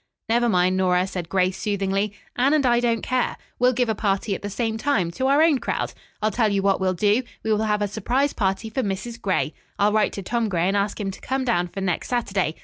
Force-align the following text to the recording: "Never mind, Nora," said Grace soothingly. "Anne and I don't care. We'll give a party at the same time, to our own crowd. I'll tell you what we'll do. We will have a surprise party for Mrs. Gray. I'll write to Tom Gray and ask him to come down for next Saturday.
"Never 0.29 0.49
mind, 0.49 0.77
Nora," 0.77 1.05
said 1.05 1.29
Grace 1.29 1.59
soothingly. 1.59 2.11
"Anne 2.35 2.55
and 2.55 2.65
I 2.65 2.79
don't 2.79 3.03
care. 3.03 3.37
We'll 3.59 3.71
give 3.73 3.87
a 3.87 3.93
party 3.93 4.33
at 4.33 4.41
the 4.41 4.49
same 4.49 4.75
time, 4.79 5.11
to 5.11 5.27
our 5.27 5.43
own 5.43 5.59
crowd. 5.59 5.93
I'll 6.23 6.31
tell 6.31 6.51
you 6.51 6.63
what 6.63 6.81
we'll 6.81 6.95
do. 6.95 7.21
We 7.43 7.51
will 7.53 7.65
have 7.65 7.83
a 7.83 7.87
surprise 7.87 8.33
party 8.33 8.71
for 8.71 8.81
Mrs. 8.81 9.21
Gray. 9.21 9.53
I'll 9.77 9.93
write 9.93 10.13
to 10.13 10.23
Tom 10.23 10.49
Gray 10.49 10.67
and 10.67 10.75
ask 10.75 10.99
him 10.99 11.11
to 11.11 11.21
come 11.21 11.45
down 11.45 11.67
for 11.67 11.81
next 11.81 12.07
Saturday. 12.07 12.55